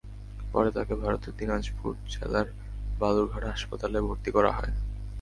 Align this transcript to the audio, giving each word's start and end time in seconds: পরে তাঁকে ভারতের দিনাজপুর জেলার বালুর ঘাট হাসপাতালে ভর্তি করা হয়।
পরে 0.51 0.69
তাঁকে 0.71 0.93
ভারতের 0.95 1.33
দিনাজপুর 1.39 1.91
জেলার 2.13 2.47
বালুর 2.99 3.27
ঘাট 3.31 3.43
হাসপাতালে 3.51 3.97
ভর্তি 4.07 4.29
করা 4.35 4.51
হয়। 4.51 4.73